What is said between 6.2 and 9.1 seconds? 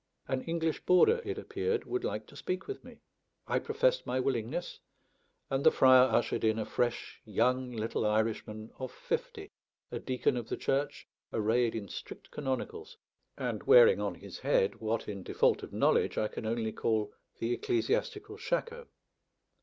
in a fresh, young, little Irishman of